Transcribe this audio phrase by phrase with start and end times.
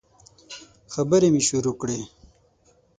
[0.93, 1.99] خبري مي شروع کړې!